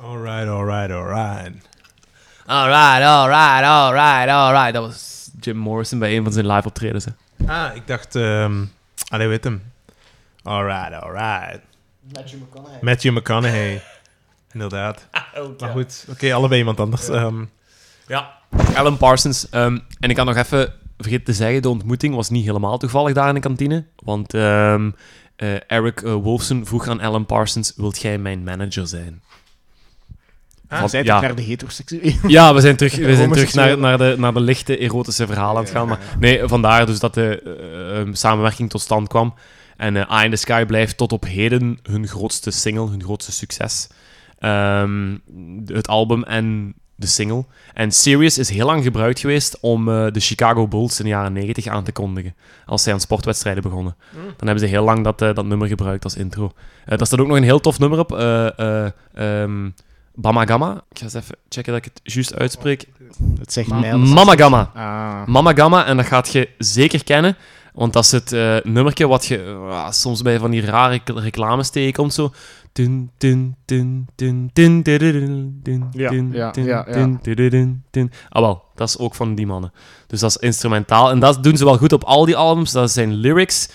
[0.00, 1.52] Alright, alright, alright.
[2.46, 4.72] Alright, alright, alright, alright.
[4.74, 7.04] Dat was Jim Morrison bij een van zijn live optredens.
[7.04, 7.10] Hè.
[7.46, 8.14] Ah, ik dacht...
[8.14, 8.64] ehm
[9.08, 9.62] allee, weet hem.
[10.42, 11.60] Alright, alright.
[12.14, 12.78] Matthew McConaughey.
[12.82, 13.82] Matthew McConaughey.
[14.52, 15.06] Inderdaad.
[15.58, 17.08] Maar goed, oké, allebei iemand anders.
[17.08, 17.44] Ehm,
[18.06, 18.32] Ja,
[18.74, 19.48] Alan Parsons.
[19.50, 23.14] Ehm, en ik kan nog even vergeten te zeggen, de ontmoeting was niet helemaal toevallig
[23.14, 23.84] daar in de kantine.
[23.96, 24.90] Want ehm,
[25.36, 29.22] eh, Eric eh, Wolfson vroeg aan Alan Parsons, wilt jij mijn manager zijn?
[30.68, 31.20] Ah, Van- zij ja.
[31.20, 32.14] naar de heteroseksuele.
[32.26, 35.56] Ja, we zijn terug, we zijn terug naar, naar, de, naar de lichte erotische verhalen
[35.56, 35.88] aan het gaan.
[35.88, 39.34] Maar nee, vandaar dus dat de eh, eh, samenwerking tot stand kwam.
[39.76, 43.32] En eh Eye in the Sky blijft tot op heden hun grootste single, hun grootste
[43.32, 43.88] succes.
[44.38, 45.16] Ehm,
[45.66, 47.44] het album en de single.
[47.74, 51.32] En Sirius is heel lang gebruikt geweest om eh, de Chicago Bulls in de jaren
[51.32, 52.34] 90 aan te kondigen.
[52.66, 53.96] Als zij aan sportwedstrijden begonnen.
[54.12, 56.52] Dan hebben ze heel lang dat, dat nummer gebruikt als intro.
[56.84, 58.12] Eh daar staat ook nog een heel tof nummer op.
[58.16, 59.44] eh
[60.14, 60.84] Bama Gamma.
[60.90, 62.86] Ik ga eens even checken dat ik het juist uitspreek.
[63.38, 63.90] Het zegt mij.
[63.90, 64.70] dat is- Mama Gamma.
[64.74, 65.26] Ah.
[65.26, 67.36] Mama Gamma, en dat gaat je zeker kennen.
[67.72, 71.18] Want dat is het eh nummertje wat je eh, soms bij van die rare rec-
[71.18, 72.14] reclames tegenkomt.
[72.14, 72.32] Zo.
[72.72, 76.84] Dun, dun, dun, dun, dun, dun, dun, dun, Ja, ja, ja.
[78.28, 79.72] Ah, wel, dat is ook van die mannen.
[80.06, 81.10] Dus dat is instrumentaal.
[81.10, 82.72] En dat doen ze wel goed op al die albums.
[82.72, 83.68] Dat zijn lyrics,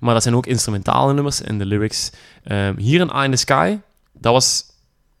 [0.00, 1.42] maar dat zijn ook instrumentale nummers.
[1.42, 2.10] En de lyrics
[2.44, 3.78] ehm, hier in Eye in the Sky,
[4.12, 4.64] dat was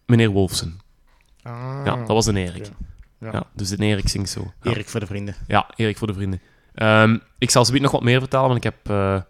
[0.06, 0.80] meneer Wolfson.
[1.42, 1.80] Ah.
[1.84, 2.64] Ja, dat was een Erik.
[2.64, 2.72] Ja.
[3.20, 3.30] Ja.
[3.32, 3.42] Ja.
[3.52, 4.52] dus de Erik zingt zo.
[4.62, 4.70] Ja.
[4.70, 5.34] Erik voor de vrienden.
[5.46, 6.40] Ja, Erik voor de vrienden.
[6.74, 9.20] Ehm, ik zal zometeen nog wat meer vertellen, want ik heb eh,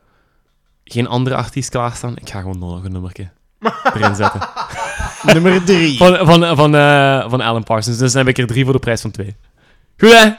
[0.85, 2.17] geen andere artiest klaarstaan.
[2.17, 3.31] Ik ga gewoon nog een nummertje
[3.95, 4.41] erin zetten.
[5.23, 5.97] Nummer drie.
[5.97, 7.99] Van, van, van, eh, van Alan Parsons.
[7.99, 9.37] Dus dan heb ik er drie voor de prijs van twee.
[9.97, 10.31] Goed, hè?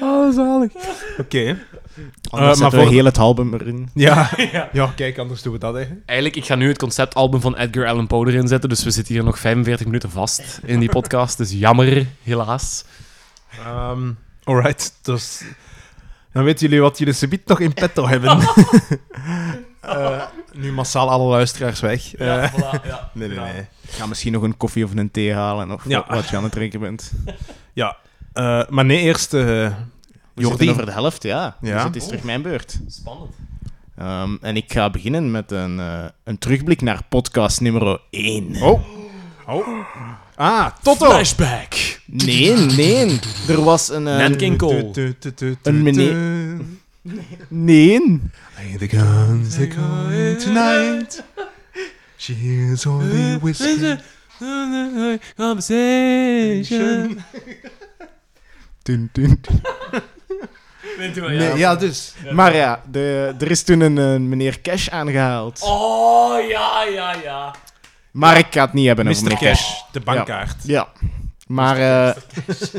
[0.06, 0.72] oh, zalig.
[1.18, 1.58] Oké.
[1.96, 3.88] Anders Eh, maar zetten we voor- heel het album erin.
[3.94, 4.30] Ja.
[4.72, 5.84] ja, kijk, anders doen we dat, hè.
[6.06, 9.14] Eigenlijk, ik ga nu het conceptalbum van Edgar Allan Poe erin zetten, dus we zitten
[9.14, 11.36] hier nog 45 minuten vast in die podcast.
[11.38, 12.84] Dus jammer, helaas.
[13.64, 14.10] Ehm,
[14.44, 15.42] alright, dus...
[16.32, 18.38] Dan weten jullie wat jullie subiet nog in petto hebben.
[19.80, 20.22] Eh,
[20.52, 22.14] nu massaal alle luisteraars weg.
[22.14, 23.10] Eh, ja.
[23.14, 23.60] nee, nee, nee.
[23.80, 26.04] Ik ga misschien nog een koffie of een thee halen of Ja.
[26.08, 27.12] wat je aan het drinken bent.
[27.72, 27.96] Ja,
[28.32, 29.36] eh, maar nee, eerst...
[30.34, 30.70] We Jordi.
[30.70, 31.56] over de helft, ja.
[31.60, 31.74] Ja.
[31.74, 32.78] Dus het is terug mijn beurt.
[32.88, 33.30] Spannend.
[33.96, 38.62] Ehm, en ik ga beginnen met een, eh, een terugblik naar podcast nummer 1.
[38.62, 38.80] Oh.
[39.48, 39.68] Oh.
[40.36, 41.06] Ah, Toto!
[41.10, 42.00] Flashback.
[42.06, 43.20] Nee, nee.
[43.48, 44.06] Er was een...
[44.08, 45.14] eh, Nat King Cole.
[45.62, 46.60] Een meneer-
[47.48, 48.20] Nee.
[48.78, 51.22] The guns are going tonight.
[52.16, 54.00] She's only whispering.
[55.36, 57.18] Conversation.
[58.82, 59.60] Dun, dun, dun.
[60.98, 62.14] Nee, ja, dus.
[62.32, 65.60] Maar ja, de, er is toen een, meneer Cash aangehaald.
[65.62, 67.54] Oh, ja, ja, ja.
[68.10, 69.28] Maar ik ga het niet hebben over Mr.
[69.28, 70.56] meneer Cash, de bankkaart.
[70.62, 70.88] Ja.
[71.46, 72.16] Maar eh,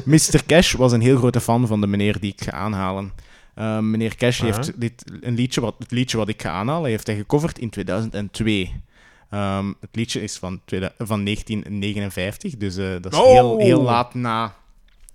[0.05, 0.43] Mr.
[0.47, 3.13] Cash was een heel grote fan van de meneer die ik ga aanhalen.
[3.55, 7.07] Eh, meneer Cash heeft dit, een liedje wat, het liedje wat ik ga aanhalen, heeft
[7.07, 8.81] hij gecoverd in 2002.
[9.29, 10.61] Ehm, het liedje is van,
[10.97, 13.31] van 1959, dus eh, dat is Oh!
[13.31, 14.55] heel, heel laat na,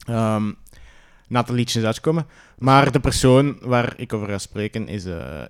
[0.06, 0.52] ehm,
[1.30, 2.26] na de liedjes uitkomen.
[2.58, 5.42] Maar de persoon waar ik over ga spreken is, eh,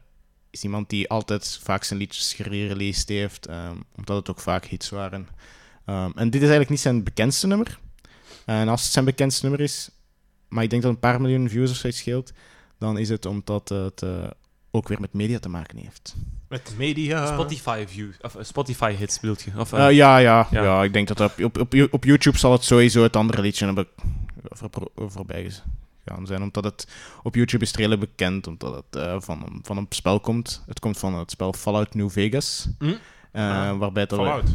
[0.51, 4.89] is iemand die altijd vaak zijn liedjes gereleased heeft, ehm, omdat het ook vaak hits
[4.91, 5.29] waren.
[5.87, 7.79] Ehm, en dit is eigenlijk niet zijn bekendste nummer.
[8.45, 9.91] En als het zijn bekendste nummer is,
[10.49, 12.33] maar ik denk dat een paar miljoen views of zoiets scheelt,
[12.79, 14.31] dan is het omdat het eh,
[14.71, 16.15] ook weer met media te maken heeft.
[16.49, 17.27] Met media.
[17.27, 19.51] Spotify views, of eh, Spotify hits bedoelt je?
[19.57, 20.47] Of, ja, ja, Ja.
[20.51, 20.83] ja.
[20.85, 23.87] ik denk dat op, op, op, op YouTube zal het sowieso het andere liedje hebben
[24.43, 25.51] voor, voorbij
[26.05, 26.43] gegaan zijn.
[26.43, 26.87] Omdat het
[27.23, 30.63] op YouTube is redelijk bekend, omdat het eh, van, een, van een spel komt.
[30.67, 32.69] Het komt van het spel Fallout New Vegas.
[32.79, 32.93] Hm?
[33.33, 34.49] eh, Ah, waarbij het Fallout.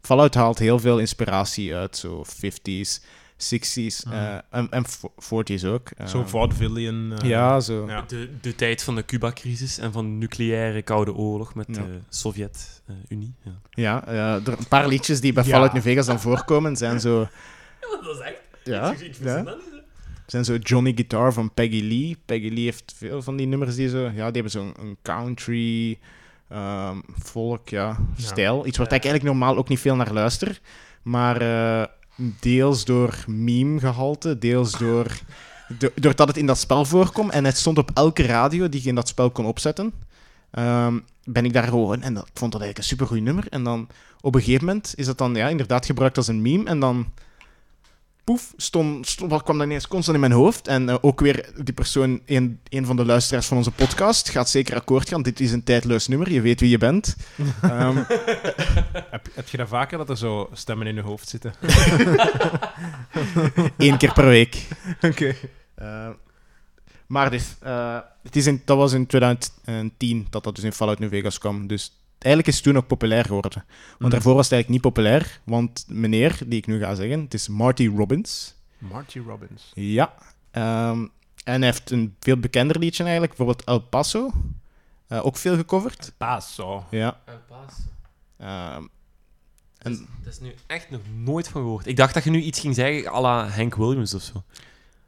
[0.00, 3.00] Fallout haalt heel veel inspiratie uit, zo 50s,
[3.36, 4.12] 60s Ah.
[4.12, 4.84] eh, en, en
[5.18, 5.90] 40s ook.
[5.90, 6.06] eh.
[6.06, 7.12] Zo vaudevillian.
[7.22, 7.86] Ja, zo.
[7.88, 8.04] Ja.
[8.06, 11.72] De, de tijd van de Cuba-crisis en van de nucleaire koude oorlog met Ja.
[11.72, 13.34] de Sovjet-Unie.
[13.42, 13.52] ja.
[13.70, 14.06] Ja,
[14.46, 15.50] er, een paar liedjes die bij Ja.
[15.50, 17.18] Fallout New Vegas dan voorkomen zijn zo...
[17.80, 18.40] dat is echt...
[18.64, 19.44] Ja, ja.
[20.26, 22.16] zijn zo Johnny Guitar van Peggy Lee.
[22.24, 23.98] Peggy Lee heeft veel van die nummers die zo...
[23.98, 25.98] Ja, die hebben zo'n country,
[26.48, 28.66] ehm, folk, ja, stijl.
[28.66, 30.60] Iets waar ik eigenlijk normaal ook niet veel naar luister.
[31.02, 31.86] Maar eh,
[32.40, 35.06] deels door meme-gehalte, deels door...
[35.78, 38.88] do- doordat het in dat spel voorkomt en het stond op elke radio die je
[38.88, 39.92] in dat spel kon opzetten,
[40.50, 42.02] ehm, ben ik daar gewoon...
[42.02, 43.46] En dat, ik vond dat eigenlijk een supergoed nummer.
[43.50, 43.88] En dan
[44.20, 46.64] op een gegeven moment is dat dan ja, inderdaad gebruikt als een meme.
[46.64, 47.06] En dan
[48.24, 50.68] poef, stond, stond, wat kwam dat ineens constant in mijn hoofd.
[50.68, 54.48] En eh, ook weer die persoon, een, een van de luisteraars van onze podcast, gaat
[54.48, 55.22] zeker akkoord gaan.
[55.22, 57.16] Dit is een tijdloos nummer, je weet wie je bent.
[57.62, 57.96] Ehm,
[59.10, 61.54] Heb, heb je dat vaker, dat er zo stemmen in je hoofd zitten?
[63.76, 64.68] Eén keer per week.
[65.00, 65.34] Oké.
[65.74, 66.08] Eh,
[67.06, 67.54] maar dus,
[68.22, 71.66] het is in, dat was in 2010 dat dat dus in Fallout New Vegas kwam.
[71.66, 71.92] Dus
[72.24, 73.52] eigenlijk is het toen ook populair geworden.
[73.54, 74.10] Want Mhm.
[74.10, 75.40] daarvoor was het eigenlijk niet populair.
[75.44, 78.54] Want meneer, die ik nu ga zeggen, het is Marty Robbins.
[78.78, 79.70] Marty Robbins.
[79.74, 80.14] Ja.
[80.50, 80.98] Ehm,
[81.44, 83.36] en hij heeft een veel bekender liedje eigenlijk.
[83.36, 84.30] Bijvoorbeeld El Paso.
[85.06, 86.12] Eh, ook veel gecoverd.
[86.16, 86.84] Paso.
[86.90, 87.20] Ja.
[87.24, 87.82] El Paso.
[88.38, 88.82] Ehm,
[89.78, 91.86] Dat is, dat is nu echt nog nooit van gehoord.
[91.86, 94.42] Ik dacht dat je nu iets ging zeggen à la Hank Williams of zo.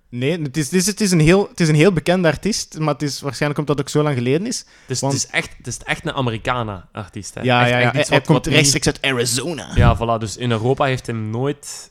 [0.09, 2.79] Nee, het is, het, is, het, is een heel, het is een heel bekende artiest.
[2.79, 4.65] Maar het is waarschijnlijk omdat het ook zo lang geleden is.
[4.87, 7.35] Dus Want- het, is echt, het is echt een Americana-artiest.
[7.35, 7.41] hè.
[7.43, 7.93] Ja, Echt- ja, ja.
[7.93, 9.71] echt Hij, wat- komt wat rechtstreeks uit Arizona.
[9.75, 10.19] Ja, voilà.
[10.21, 11.91] Dus in Europa heeft hij hem nooit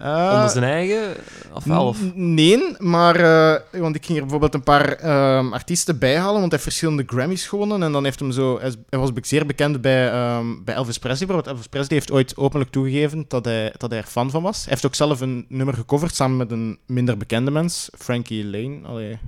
[0.00, 1.14] Eh, onder zijn eigen...
[1.52, 2.02] Of.
[2.02, 6.40] N- Nee, maar eh, want ik ging er bijvoorbeeld een paar ehm, artiesten bijhalen, want
[6.40, 7.82] hij heeft verschillende Grammys gewonnen.
[7.82, 11.26] En dan heeft hem zo, hij, was zeer bekend bij, ehm, bij Elvis Presley.
[11.26, 14.58] Bijvoorbeeld Elvis Presley heeft ooit openlijk toegegeven dat hij, dat hij er fan van was.
[14.58, 18.78] Hij heeft ook zelf een nummer gecoverd samen met een minder bekende mens, Frankie Lane.
[18.86, 19.18] Allee.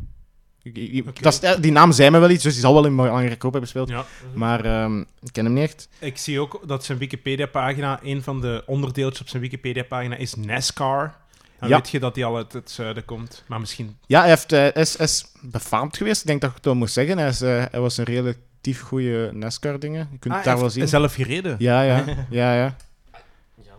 [0.75, 2.97] Ik- dat is- die naam zei me wel iets, dus die zal wel in een
[2.97, 3.88] belangrijke groep hebben gespeeld.
[3.88, 4.05] Ja.
[4.35, 5.88] Maar ehm, ik ken hem niet echt.
[5.99, 11.15] Ik zie ook dat zijn Wikipedia-pagina, een van de onderdeeltjes op zijn Wikipedia-pagina is NASCAR.
[11.61, 11.76] Dan Ja.
[11.76, 13.44] weet je dat hij al uit het zuiden komt.
[13.47, 13.97] Maar misschien...
[14.06, 16.20] Ja, hij, heeft, eh, hij is, is befaamd geweest.
[16.20, 17.19] Ik denk dat ik het wel moet zeggen.
[17.19, 20.09] Hij, is, eh, hij was een relatief goede NASCAR-dingen.
[20.12, 20.88] Je kunt Ah, het daar wel zien.
[20.88, 21.56] zelf gereden.
[21.59, 22.05] Ja, ja.
[22.31, 22.75] ja,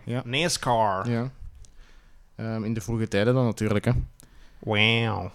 [0.06, 0.21] ja.
[0.25, 1.09] NASCAR.
[1.09, 1.31] ja.
[2.36, 3.86] Ehm, in de vroege tijden dan natuurlijk.
[3.86, 3.91] Hè.
[4.59, 5.30] Wow.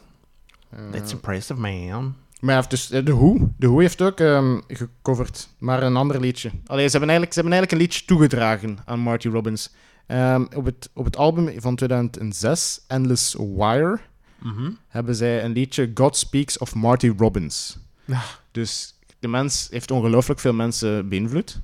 [0.77, 2.15] Eh, That's impressive, man.
[2.41, 3.51] maar heeft dus eh, de Who.
[3.57, 6.51] De Who heeft ook ehm, gecoverd, maar een ander liedje.
[6.67, 9.73] Allee, ze, hebben eigenlijk, ze hebben eigenlijk een liedje toegedragen aan Marty Robbins.
[10.07, 13.99] Ehm, op, het, op het album van 2006, Endless Wire,
[14.39, 14.71] Mhm.
[14.89, 17.79] hebben zij een liedje God Speaks of Marty Robbins.
[18.05, 18.23] Ja.
[18.51, 21.61] Dus de mens heeft ongelooflijk veel mensen beïnvloed.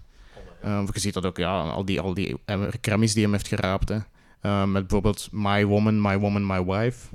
[0.63, 3.49] Ehm, je ziet dat ook, ja, al die, al die eh, Grammys die hem heeft
[3.49, 3.89] geraapt.
[3.89, 3.99] Hè.
[4.67, 7.07] Met bijvoorbeeld My Woman, My Woman, My Wife.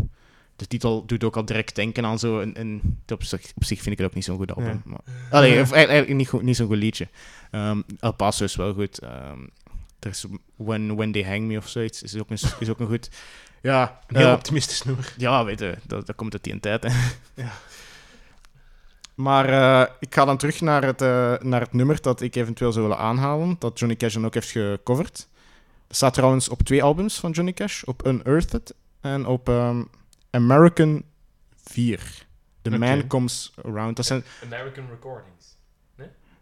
[0.55, 2.59] De titel doet ook al direct denken aan zo een...
[2.59, 4.67] een op, zich, op zich vind ik het ook niet zo'n goed album.
[4.67, 4.81] Ja.
[4.83, 4.99] Maar,
[5.31, 7.07] allee, of eigenlijk niet, goed- niet zo'n goed liedje.
[7.51, 8.99] Ehm, El Paso is wel goed.
[8.99, 9.39] Ehm,
[9.99, 10.25] er is
[10.55, 12.03] When, When They Hang Me of zoiets.
[12.03, 13.09] Is ook een, is ook een goed...
[13.61, 15.13] Ja, Een heel eh, optimistisch nummer.
[15.17, 16.83] ja, weet je, dat, dat komt uit die tijd.
[16.83, 16.89] Hè.
[17.43, 17.51] Ja.
[19.15, 22.71] Maar eh, ik ga dan terug naar het, eh, naar het nummer dat ik eventueel
[22.71, 25.27] zou willen aanhalen, dat Johnny Cash dan ook heeft gecoverd.
[25.87, 29.83] Dat staat trouwens op twee albums van Johnny Cash, op Unearthed en op ehm,
[30.35, 31.03] American
[31.55, 31.99] 4.
[32.61, 32.77] The.
[32.77, 33.95] Man Comes Around.
[33.95, 35.57] Dat zijn, American Recordings.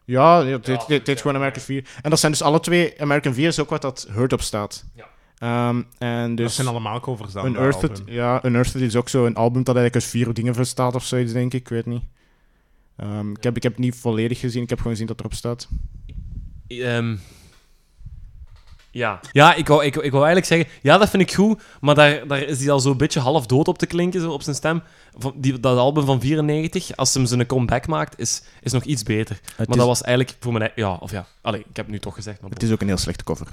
[0.05, 1.35] ja, ja, dit, dit, dit gewoon.
[1.35, 1.89] American 4.
[2.01, 4.85] En dat zijn dus alle twee, American 4 is ook wat dat Hurt op staat.
[4.95, 5.07] Ja.
[5.37, 6.45] Ehm, en dus...
[6.45, 7.45] dat zijn allemaal covers dan.
[7.45, 11.03] Unearthed, ja, Unearthed is ook zo een album dat eigenlijk uit vier dingen bestaat of
[11.03, 11.61] zoiets, denk ik.
[11.61, 12.03] Ik weet niet.
[12.95, 15.33] Ehm, ik, heb, ik heb het niet volledig gezien, ik heb gewoon gezien dat erop
[15.33, 15.67] staat.
[16.67, 17.15] Ehm,
[18.93, 21.95] ja, ja ik, wou, ik, ik wou eigenlijk zeggen, ja, dat vind ik goed, maar
[21.95, 24.55] daar, daar is hij al zo'n beetje half dood op te klinken, zo op zijn
[24.55, 24.83] stem.
[25.17, 29.03] Van, die, dat album van 94, als hem zijn comeback maakt, is, is nog iets
[29.03, 29.35] beter.
[29.35, 30.71] Het, maar is, dat was eigenlijk voor mijn...
[30.75, 32.41] Ja, of ja, allee, ik heb het nu toch gezegd.
[32.41, 33.47] Maar het is ook een heel slechte cover.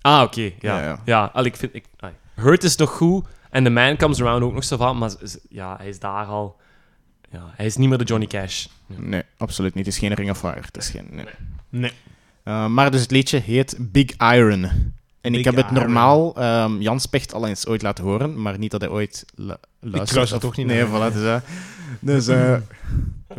[0.00, 0.50] Ah, oké, ja.
[0.60, 1.30] Ja, Ja, ja.
[1.32, 1.74] allee, ik vind...
[1.74, 2.14] Ik, allee.
[2.34, 5.12] Hurt is nog goed, en The Man Comes Around ook nog zo van, maar
[5.48, 6.56] ja, hij is daar al...
[7.30, 8.66] Ja, hij is niet meer de Johnny Cash.
[8.86, 8.94] Ja.
[8.98, 9.86] Nee, absoluut niet.
[9.86, 10.60] Het is geen Ring of Fire.
[10.60, 11.24] Het is geen, nee.
[11.68, 11.92] Nee.
[12.44, 14.64] Eh, maar dus het liedje heet Big Iron.
[14.64, 18.58] En Big ik heb het normaal ehm Jan Specht al eens ooit laten horen, maar
[18.58, 20.14] niet dat hij ooit lu- luistert.
[20.16, 21.14] luister of- toch niet Nee, naar voilà.
[21.14, 21.36] Dus, eh,
[22.00, 22.56] dus eh,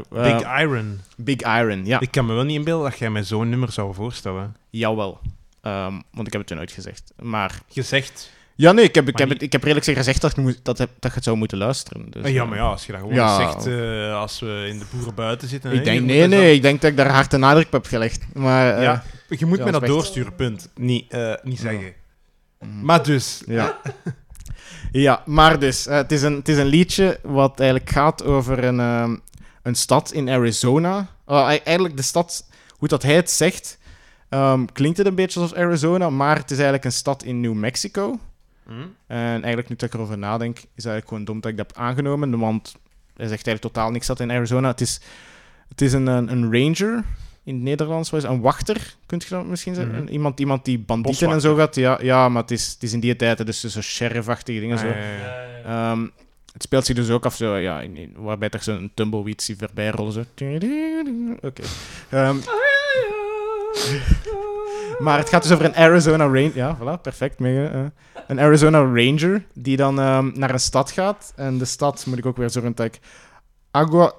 [0.24, 1.00] Big Iron.
[1.18, 2.00] Big Iron, ja.
[2.00, 4.56] Ik kan me wel niet inbeelden dat jij mij zo'n nummer zou voorstellen.
[4.70, 5.20] Jawel.
[5.62, 7.13] Ehm, want ik heb het toen nooit gezegd.
[7.22, 8.32] Maar Gezegd.
[8.58, 10.60] Ja, nee, ik heb, ik heb, niet- het, ik heb redelijk zeker gezegd dat, moet,
[10.64, 12.06] dat, heb- dat je het zou moeten luisteren.
[12.10, 13.36] Dus, ja, eh, maar ja, als je dat gewoon Ja.
[13.36, 15.72] zegt eh, als we in de boeren buiten zitten.
[15.72, 17.72] Ik denk, nee, dat nee, dan- ik denk dat ik daar hard de nadruk op
[17.72, 18.26] heb gelegd.
[18.34, 20.70] Maar, eh, Ja, je moet ja, me dat doorsturen, punt.
[20.76, 21.94] Niet, eh, niet zeggen.
[22.60, 23.78] mm, Maar dus, ja.
[24.92, 28.64] ja, maar dus, eh, het, is een, het is een liedje wat eigenlijk gaat over
[28.64, 29.16] een, ehm,
[29.64, 31.08] een stad in Arizona.
[31.26, 33.78] Oh, eigenlijk de stad, hoe dat hij het zegt,
[34.30, 37.54] ehm, klinkt het een beetje als Arizona, maar het is eigenlijk een stad in New
[37.54, 38.20] Mexico.
[39.07, 41.77] En eigenlijk, nu dat ik erover nadenk, is eigenlijk gewoon dom dat ik dat heb
[41.77, 42.39] aangenomen.
[42.39, 42.75] Want
[43.15, 44.67] hij zegt eigenlijk totaal niks dat in Arizona.
[44.67, 45.00] Het is,
[45.69, 47.03] het is een, een, een ranger
[47.43, 48.10] in het Nederlands.
[48.10, 50.03] Wat is een wachter, kunt je dat misschien zeggen?
[50.03, 50.07] Mhm.
[50.13, 51.75] Iemand, iemand die bandieten en zo gaat.
[51.75, 54.77] Ja, ja maar het is, het is in die tijd, hè, dus zo sheriffachtige dingen.
[54.79, 54.88] Zo.
[54.88, 55.91] Ah, ja, ja, ja.
[55.91, 56.07] Ehm,
[56.53, 59.55] het speelt zich dus ook af zo, ja, in, in- waarbij er zo'n tumbleweed zie
[59.57, 60.13] voorbij rollen.
[60.13, 60.24] Zo.
[61.41, 61.63] Oké.
[62.10, 62.38] Ehm,
[65.00, 66.56] Maar het gaat dus over een Arizona Ranger.
[66.56, 67.40] Ja, voilà, perfect.
[67.40, 67.84] Mee, eh.
[68.28, 71.34] een Arizona Ranger die dan ehm, naar een stad gaat.
[71.36, 73.00] En de stad, moet ik ook weer zorgen dat ik...
[73.72, 74.14] Agua...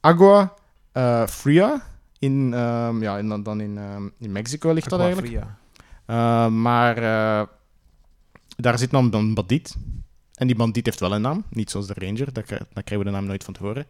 [0.00, 0.54] Agua
[0.92, 1.82] eh, Fria.
[2.18, 5.34] In, ehm, ja, in, dan- in, ehm, in Mexico ligt dat eigenlijk.
[6.06, 6.94] Uh, maar
[8.56, 9.76] daar zit dan een bandiet.
[10.34, 11.44] En die bandiet heeft wel een naam.
[11.50, 13.86] Niet zoals de Ranger, daar, kri- daar krijgen we de naam nooit van te horen.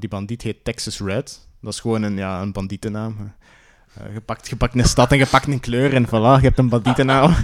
[0.00, 1.48] Die bandiet heet Texas Red.
[1.60, 3.32] Dat is gewoon een, ja, een bandietennaam.
[3.94, 6.46] Eh, je, pakt, je pakt een stad en je pakt een kleur en voilà, je
[6.46, 7.34] hebt een bandietennaam.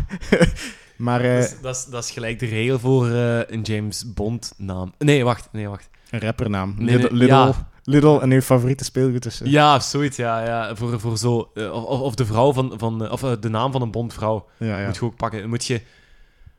[0.97, 4.13] maar eh, Dat is, dat, is, dat is gelijk de regel voor eh, een James
[4.13, 4.95] Bond naam.
[4.99, 5.49] Nee, wacht.
[5.53, 5.89] Nee, wacht.
[6.11, 6.75] een rappernaam.
[6.79, 8.21] Nee, Little, nee, Little, ja.
[8.21, 9.41] En uw favoriete speelgoed is...
[9.45, 10.45] Ja, zoiets, ja.
[10.45, 10.77] ja.
[10.77, 11.51] Voor, voor zo...
[11.55, 12.75] of, of de vrouw van...
[12.77, 14.49] van of de naam van een Bondvrouw.
[14.57, 14.87] ja, ja.
[14.87, 15.49] Moet je ook pakken.
[15.49, 15.83] Moet je...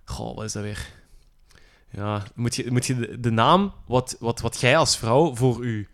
[0.05, 0.87] Goh, wat is dat weer?
[1.91, 5.67] Ja, moet je, moet je de, de naam wat, wat, wat jij als vrouw voor
[5.67, 5.87] je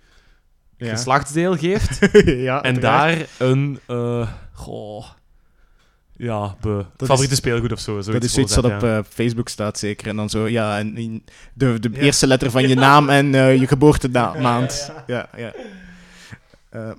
[0.77, 0.89] Ja.
[0.89, 2.00] geslachtsdeel geeft.
[2.50, 3.79] ja, en daar een...
[3.88, 5.05] eh goh...
[6.17, 8.01] Ja, be, is- favoriete speelgoed of zo.
[8.01, 10.08] Dat is zoiets dat op eh, Facebook staat, zeker.
[10.08, 10.94] En dan zo, ja, en
[11.53, 11.98] de, de Ja.
[12.00, 14.91] eerste letter van je naam en eh, je geboortemaand.
[15.08, 15.53] Ja, ja.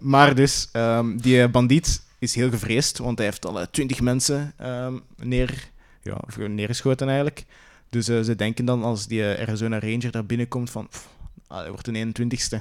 [0.01, 4.95] Maar dus, ehm, die bandiet is heel gevreesd, want hij heeft al twintig mensen ehm,
[5.23, 5.69] neer,
[6.03, 7.45] ja, of neergeschoten eigenlijk.
[7.91, 11.09] Dus ze denken dan, als die Arizona Ranger daar binnenkomt, van, pff,
[11.47, 12.59] ah, hij wordt een 21ste.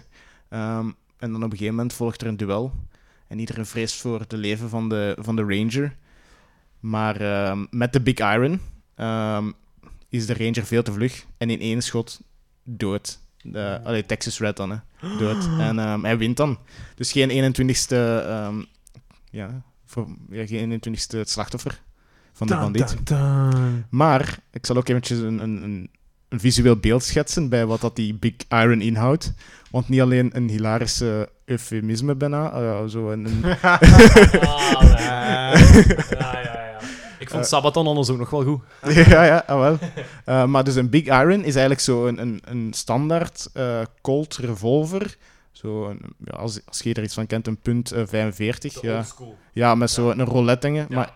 [0.50, 0.86] Ehm,
[1.18, 2.74] en dan op een gegeven moment volgt er een duel.
[3.28, 5.96] En iedereen vreest voor het leven van de, van de Ranger.
[6.80, 8.62] Maar ehm, met de Big Iron
[8.96, 9.52] ehm,
[10.10, 12.22] is de Ranger veel te vlug en in één schot
[12.64, 13.20] dood.
[13.42, 14.78] De, allee, Texas Red dan, hè.
[15.20, 15.48] Dood.
[15.60, 16.58] En ehm, hij wint dan.
[16.96, 18.64] Dus geen 21ste, ehm,
[19.30, 21.82] ja, voor, ja, geen 21ste slachtoffer
[22.34, 23.08] van de bandiet.
[23.08, 23.86] dun.
[23.90, 25.90] Maar ik zal ook eventjes een, een, een,
[26.36, 29.34] een visueel beeld schetsen bij wat dat die Big Iron inhoudt.
[29.72, 33.82] Want niet alleen een hilarische eufemisme bijna, eh, zo een, een Ah,
[35.00, 36.80] ja, ja, ja.
[37.20, 38.62] Ik vond Sabaton anders ook nog wel goed.
[39.10, 39.78] ja, ja, ah, wel.
[40.26, 44.36] Eh, maar dus een Big Iron is eigenlijk zo een, een, een standaard eh, Colt
[44.36, 45.18] revolver.
[45.52, 48.82] Zo een, ja, als, als je er iets van kent, een punt eh, 45.
[48.82, 49.04] Ja.
[49.04, 49.38] school.
[49.54, 50.86] ja, met zo'n een roulette Ja.
[50.90, 51.14] Maar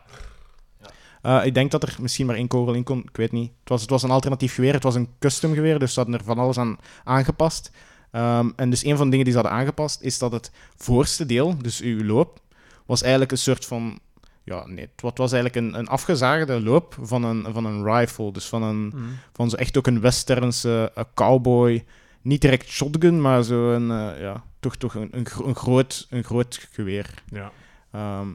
[1.21, 2.99] eh, ik denk dat er misschien maar één kogel in kon.
[2.99, 3.51] Ik weet niet.
[3.59, 4.73] Het was, het was een alternatief geweer.
[4.73, 7.71] Het was een custom geweer, dus ze hadden er van alles aan aangepast.
[8.11, 11.25] Ehm, en dus een van de dingen die ze hadden aangepast, is dat het voorste
[11.25, 12.39] deel, dus uw loop,
[12.85, 13.99] was eigenlijk een soort van...
[14.43, 17.83] Ja, nee, het wa- het was eigenlijk een, een afgezaagde loop van een, van een
[17.83, 18.31] rifle.
[18.31, 19.17] Dus van, een, Mm.
[19.33, 21.85] van zo echt ook een westernse eh, cowboy.
[22.21, 26.67] Niet direct shotgun, maar zo een, eh, ja, toch, toch een, een, groot, een groot
[26.71, 27.23] geweer.
[27.29, 27.51] Ja.
[27.91, 28.27] Ehm,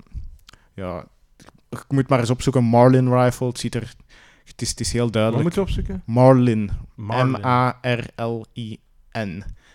[0.74, 1.06] ja,
[1.82, 2.64] ik moet maar eens opzoeken.
[2.64, 3.46] Marlin rifle.
[3.46, 3.94] Het ziet er...
[4.44, 5.42] Het is, het is heel Wat duidelijk.
[5.44, 6.02] moet je opzoeken?
[6.06, 6.70] Marlin.
[6.94, 7.42] Marlin.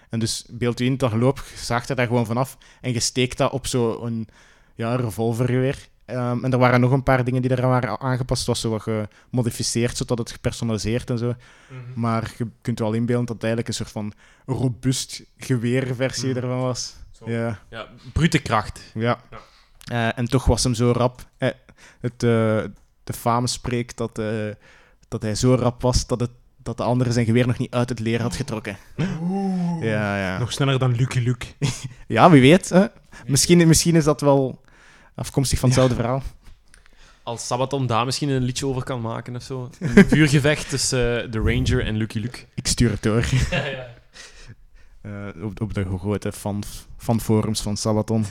[0.09, 2.99] En dus beeld u in, dat loop, je zaagt er daar gewoon vanaf en je
[2.99, 4.27] steekt dat op zo'n
[4.75, 5.87] ja, revolvergeweer.
[6.05, 8.39] Ehm, en er waren nog een paar dingen die er waren aangepast.
[8.39, 11.25] Het was zo wat gemodificeerd, zodat het gepersonaliseerd en zo.
[11.67, 11.99] Mhm.
[11.99, 14.13] Maar je kunt wel inbeelden dat het eigenlijk een soort van
[14.45, 16.37] robuust geweerversie Mhm.
[16.37, 16.95] ervan was.
[17.11, 17.29] Zo.
[17.31, 17.59] Ja.
[17.69, 18.81] Ja, brute kracht.
[18.93, 19.19] Ja.
[19.31, 19.39] Ja.
[19.83, 21.29] Eh, en toch was hem zo rap.
[21.37, 21.49] Eh,
[21.99, 22.63] het, eh,
[23.03, 24.49] de fame spreekt dat, eh,
[25.07, 27.89] dat hij zo rap was dat, het, dat de andere zijn geweer nog niet uit
[27.89, 28.77] het leer had getrokken.
[29.81, 30.37] Ja, ja.
[30.37, 31.45] Nog sneller dan Lucky Luke.
[32.07, 32.69] ja wie weet.
[32.69, 32.85] Hè?
[33.25, 34.61] Misschien, misschien is dat wel
[35.15, 36.23] afkomstig van hetzelfde verhaal.
[37.23, 39.69] Als Sabaton daar misschien een liedje over kan maken of zo.
[39.79, 42.39] Een vuurgevecht tussen de Ranger en Lucky Luke.
[42.53, 43.25] Ik stuur het door.
[45.01, 46.63] Eh, op, op de grote fan,
[46.97, 48.25] fanforums van Sabaton.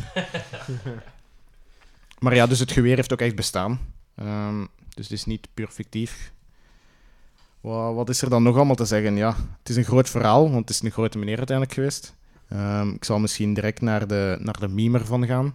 [2.19, 3.81] Maar ja, dus het geweer heeft ook echt bestaan.
[4.15, 4.61] Ehm,
[4.95, 6.33] dus het is niet puur fictief.
[7.61, 9.17] Wa- wat is er dan nog allemaal te zeggen?
[9.17, 12.17] Ja, het is een groot verhaal, want het is een grote meneer uiteindelijk geweest.
[12.49, 15.55] Ehm, ik zal misschien direct naar de, naar de meme ervan gaan.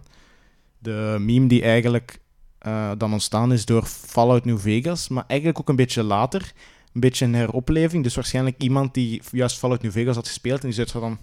[0.78, 2.18] De meme die eigenlijk
[2.58, 6.52] eh, dan ontstaan is door Fallout New Vegas, maar eigenlijk ook een beetje later
[6.94, 8.02] een beetje een heropleving.
[8.02, 11.18] Dus waarschijnlijk iemand die juist Fallout New Vegas had gespeeld en die zegt van...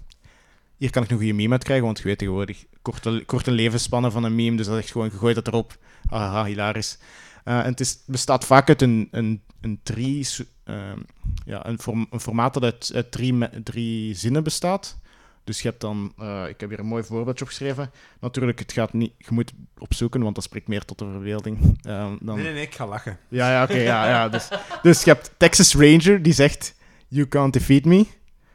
[0.82, 3.52] Hier kan ik nog een goede meme uit krijgen, want je weet tegenwoordig korte, korte
[3.52, 5.78] levensspannen van een meme, dus dat is echt gewoon gegooid dat erop.
[6.10, 6.98] Aha, hilarisch.
[7.44, 10.28] Eh, en het is, bestaat vaak uit een, een, een drie...
[10.64, 10.98] ehm,
[11.46, 15.00] ja, een, form- een formaat dat uit, uit drie, drie zinnen bestaat.
[15.44, 16.14] Dus je hebt dan...
[16.18, 17.92] eh, ik heb hier een mooi voorbeeldje opgeschreven.
[18.20, 19.12] Natuurlijk, het gaat niet...
[19.18, 21.80] Je moet opzoeken, want dat spreekt meer tot de verbeelding.
[21.82, 23.18] Ehm, dan, Nee, nee, nee, ik ga lachen.
[23.30, 24.30] ja, ja, oké, ja, ja.
[24.30, 24.48] Dus,
[24.82, 26.76] dus je hebt Texas Ranger die zegt:
[27.08, 28.06] You can't defeat me.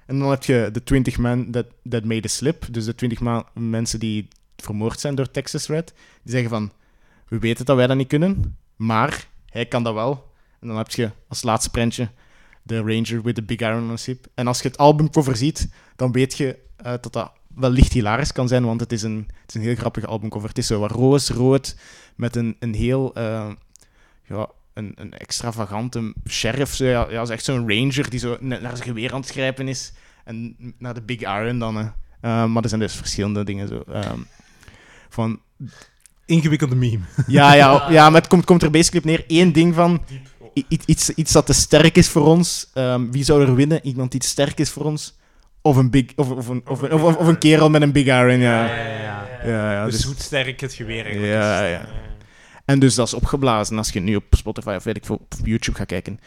[0.06, 2.66] En dan heb je de 20 men that, that made a slip.
[2.70, 5.92] Dus de 20 ma- mensen die vermoord zijn door Texas Red.
[6.22, 6.72] Die zeggen van:
[7.28, 10.32] We weten dat wij dat niet kunnen, maar hij kan dat wel.
[10.60, 12.08] En dan heb je als laatste prentje
[12.62, 14.26] de Ranger with the Big Iron on his hip.
[14.34, 18.32] En als je het albumcover ziet, dan weet je eh, dat dat wel licht hilarisch
[18.32, 20.48] kan zijn, want het is, een, het is een heel grappige albumcover.
[20.48, 21.76] Het is zo wat roos, rood,
[22.16, 23.50] met een, een heel eh,
[24.25, 26.75] ja, een, een extravagante sheriff.
[26.75, 29.30] Zo, ja, ja, is echt zo'n ranger die zo net naar zijn geweer aan het
[29.30, 29.92] grijpen is.
[30.25, 31.76] En naar de Big Iron dan.
[31.76, 31.83] hè.
[32.21, 33.83] Eh, maar er zijn dus verschillende dingen zo.
[33.92, 34.18] ehm,
[35.09, 35.40] van,
[36.26, 37.02] Ingewikkelde meme.
[37.26, 39.25] ja, ja, ja, maar het komt, komt er basically op neer.
[39.38, 40.02] één ding van.
[40.85, 42.71] Iets, iets dat te sterk is voor ons.
[42.75, 43.87] Ehm, wie zou er winnen?
[43.87, 45.18] Iemand die te sterk is voor ons?
[45.61, 48.38] Of een, big, of, of, een, of, een, of, een kerel met een Big Iron,
[48.38, 48.66] ja.
[48.66, 49.26] ja, ja.
[49.45, 51.71] Ja, ja, dus, dus- hoe sterk het geweer eigenlijk Ja, is.
[51.71, 51.87] ja.
[52.66, 53.78] En dus dat is opgeblazen.
[53.78, 56.20] Als je nu op Spotify of weet ik veel, op YouTube gaat kijken.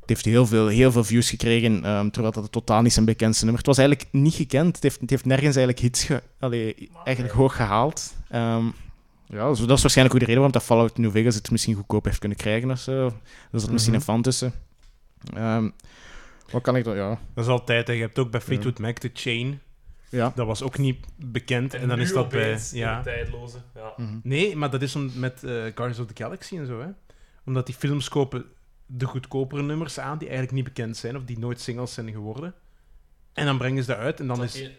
[0.00, 3.44] Het heeft heel veel, heel veel views gekregen, ehm, terwijl dat totaal niet zijn bekendste
[3.44, 3.62] nummer.
[3.62, 4.74] Het was eigenlijk niet gekend.
[4.74, 8.14] Het heeft, het heeft nergens eigenlijk hits ge, allee, eigenlijk hoog gehaald.
[8.28, 8.64] Ehm,
[9.26, 11.74] ja, dus dat is waarschijnlijk ook de reden waarom dat Fallout New Vegas het misschien
[11.74, 13.06] goedkoop heeft kunnen krijgen of zo.
[13.52, 14.00] Er zat misschien Mhm.
[14.02, 14.52] een fan tussen.
[15.34, 15.68] Ehm,
[16.50, 16.96] wat kan ik dan...
[16.96, 17.18] Ja.
[17.34, 17.92] Dat is altijd, hè.
[17.92, 19.60] je hebt ook bij Fleetwood Mac de Chain.
[20.08, 20.32] Ja.
[20.34, 21.74] Dat was ook niet bekend.
[21.74, 22.58] En, dan is dat bij...
[22.72, 23.02] Ja.
[23.02, 23.58] tijdloze.
[23.74, 23.92] Ja.
[23.96, 24.18] Mhm.
[24.22, 26.80] Nee, maar dat is om, met eh Guardians of the Galaxy en zo.
[26.80, 26.88] Hè.
[27.44, 28.44] Omdat die films kopen
[28.86, 32.54] de goedkopere nummers aan die eigenlijk niet bekend zijn of die nooit singles zijn geworden.
[33.32, 34.70] En dan brengen ze dat uit en dan is...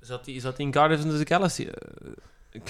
[0.00, 1.68] Zat die, zat die in Guardians of the Galaxy?
[2.50, 2.60] Eh,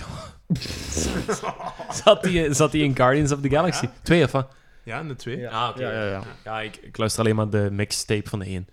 [2.04, 3.88] zat, die, zat die in Guardians of the Galaxy?
[4.02, 4.54] Twee of wat?
[4.82, 5.48] Ja, in de twee.
[5.48, 5.82] Ah, oké.
[5.82, 6.22] Ja, ja, ja.
[6.44, 8.68] Ja, ik, ik luister alleen maar de mixtape van de één.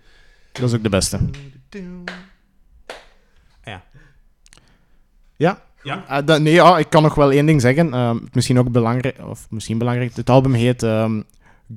[0.52, 1.18] Dat is ook de beste.
[3.64, 3.82] Ja.
[5.36, 5.62] Ja?
[5.82, 6.04] Ja.
[6.08, 7.94] Ah, dat- nee, ja, ik kan nog wel één ding zeggen.
[7.94, 10.16] Ehm, misschien ook belangrijk, of misschien belangrijk.
[10.16, 11.22] Het album heet ehm,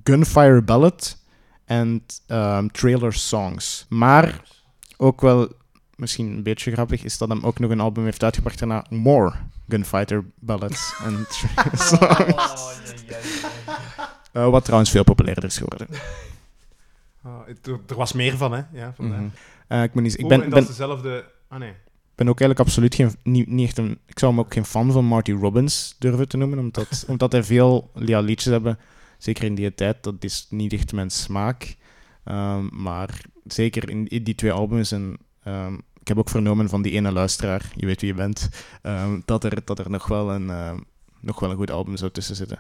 [0.04, 1.18] Gunfire Ballad
[1.66, 3.86] en ehm, Trailer Songs.
[3.90, 4.42] Maar
[4.98, 5.52] ook wel,
[5.96, 8.86] misschien een beetje grappig, is dat hem ook nog een album heeft uitgebracht daarna.
[8.90, 9.34] More
[9.70, 13.44] Gunfighter Ballads en Trailer Songs.
[14.32, 15.88] Eh, wat trouwens veel populairder is geworden.
[17.24, 18.62] Ah, het- er, was meer van, hè.
[18.72, 18.94] Ja.
[19.68, 21.26] Eh, ik moet niet, ik Oh, ben, en dat ben, is dezelfde...
[21.48, 21.74] Ah, nee.
[22.16, 24.00] ben ook eigenlijk absoluut geen, niet, niet echt een...
[24.06, 27.44] Ik zou hem ook geen fan van Marty Robbins durven te noemen, omdat, omdat hij
[27.44, 28.80] veel ja, liedjes hebben,
[29.18, 31.76] zeker in die tijd, dat is niet echt mijn smaak.
[32.24, 35.18] Ehm, maar zeker in, in die twee albums en...
[35.44, 38.50] ehm, ik heb ook vernomen van die ene luisteraar, je weet wie je bent,
[38.82, 40.46] ehm, dat, er, dat er nog wel, een,
[41.20, 42.60] nog wel een goed album zou tussen zitten.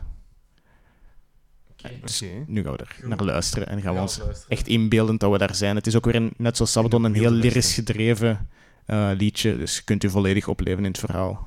[2.01, 2.43] Dus Oké.
[2.47, 5.37] nu gaan we er naar luisteren en gaan we ons echt echt inbeeldend dat we
[5.37, 5.75] daar zijn.
[5.75, 8.49] Het is ook weer, een, net zoals Sabaton, een heel lyrisch gedreven
[9.17, 9.57] liedje.
[9.57, 11.46] Dus kunt u volledig opleven in het verhaal.